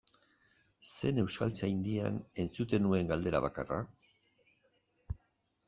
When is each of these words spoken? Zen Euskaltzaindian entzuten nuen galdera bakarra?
Zen 0.93 1.21
Euskaltzaindian 1.23 2.17
entzuten 2.45 2.85
nuen 2.89 3.13
galdera 3.13 3.45
bakarra? 3.47 3.81